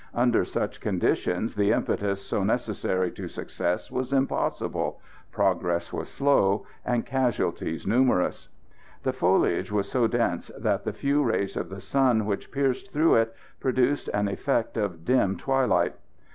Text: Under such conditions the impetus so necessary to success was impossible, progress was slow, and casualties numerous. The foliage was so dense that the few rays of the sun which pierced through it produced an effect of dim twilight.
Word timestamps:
Under 0.15 0.43
such 0.45 0.81
conditions 0.81 1.53
the 1.53 1.71
impetus 1.71 2.23
so 2.23 2.43
necessary 2.43 3.11
to 3.11 3.27
success 3.27 3.91
was 3.91 4.11
impossible, 4.11 4.99
progress 5.31 5.93
was 5.93 6.09
slow, 6.09 6.65
and 6.83 7.05
casualties 7.05 7.85
numerous. 7.85 8.49
The 9.03 9.13
foliage 9.13 9.71
was 9.71 9.91
so 9.91 10.07
dense 10.07 10.47
that 10.57 10.85
the 10.85 10.93
few 10.93 11.21
rays 11.23 11.55
of 11.55 11.69
the 11.69 11.81
sun 11.81 12.25
which 12.25 12.49
pierced 12.51 12.91
through 12.91 13.13
it 13.13 13.35
produced 13.59 14.09
an 14.11 14.27
effect 14.27 14.75
of 14.75 15.05
dim 15.05 15.37
twilight. 15.37 15.93